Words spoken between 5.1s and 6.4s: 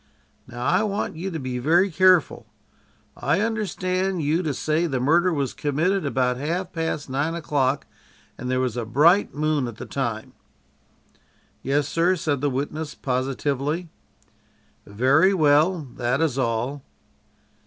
was committed about